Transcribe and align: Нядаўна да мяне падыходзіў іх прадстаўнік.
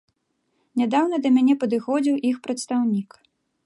Нядаўна 0.83 1.15
да 1.27 1.33
мяне 1.37 1.53
падыходзіў 1.65 2.15
іх 2.35 2.43
прадстаўнік. 2.49 3.09